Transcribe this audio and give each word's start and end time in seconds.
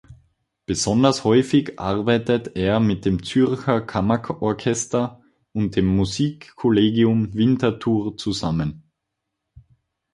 Besonders 0.65 1.23
häufig 1.25 1.79
arbeitet 1.79 2.53
er 2.55 2.79
mit 2.79 3.05
dem 3.05 3.21
Zürcher 3.23 3.81
Kammerorchester 3.81 5.21
und 5.53 5.75
dem 5.75 5.85
Musikkollegium 5.95 7.35
Winterthur 7.35 8.17
zusammen. 8.17 8.81